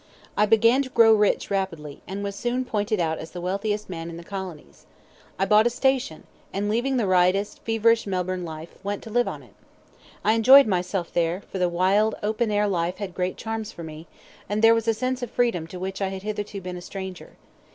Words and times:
I 0.35 0.47
began 0.47 0.81
to 0.81 0.89
grow 0.89 1.13
rich 1.13 1.51
rapidly, 1.51 2.01
and 2.07 2.23
was 2.23 2.35
soon 2.35 2.65
pointed 2.65 2.99
out 2.99 3.19
as 3.19 3.29
the 3.29 3.39
wealthiest 3.39 3.87
man 3.87 4.09
in 4.09 4.17
the 4.17 4.23
Colonies. 4.23 4.87
I 5.37 5.45
bought 5.45 5.67
a 5.67 5.69
station, 5.69 6.23
and, 6.51 6.69
leaving 6.71 6.97
the 6.97 7.05
riotous, 7.05 7.59
feverish 7.59 8.07
Melbourne 8.07 8.43
life, 8.43 8.83
went 8.83 9.03
to 9.03 9.11
live 9.11 9.27
on 9.27 9.43
it. 9.43 9.53
I 10.25 10.33
enjoyed 10.33 10.65
myself 10.65 11.13
there, 11.13 11.41
for 11.51 11.59
the 11.59 11.69
wild, 11.69 12.15
open 12.23 12.49
air 12.49 12.67
life 12.67 12.97
had 12.97 13.13
great 13.13 13.37
charms 13.37 13.71
for 13.71 13.83
me, 13.83 14.07
and 14.49 14.63
there 14.63 14.73
was 14.73 14.87
a 14.87 14.95
sense 14.95 15.21
of 15.21 15.29
freedom 15.29 15.67
to 15.67 15.79
which 15.79 16.01
I 16.01 16.07
had 16.07 16.23
hitherto 16.23 16.61
been 16.61 16.77
a 16.77 16.81
stranger. 16.81 17.33